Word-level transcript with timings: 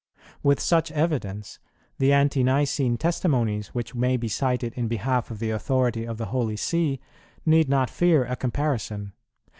With 0.41 0.59
such 0.59 0.91
evidence, 0.91 1.59
the 1.99 2.11
Ante 2.11 2.43
nicene 2.43 2.97
testimonies 2.97 3.67
which 3.67 3.93
may 3.93 4.17
be 4.17 4.27
cited 4.27 4.73
in 4.73 4.87
behalf 4.87 5.29
of 5.29 5.37
the 5.37 5.51
authority 5.51 6.05
of 6.07 6.17
the 6.17 6.25
Holy 6.33 6.57
See, 6.57 6.99
need 7.45 7.69
not 7.69 7.87
fear 7.87 8.25
a 8.25 8.35
comparison. 8.35 9.13